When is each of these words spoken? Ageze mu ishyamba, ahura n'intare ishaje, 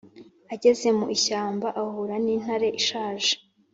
Ageze 0.53 0.87
mu 0.97 1.05
ishyamba, 1.17 1.67
ahura 1.81 2.15
n'intare 2.23 2.67
ishaje, 2.79 3.33